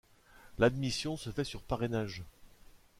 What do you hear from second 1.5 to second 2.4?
parrainage.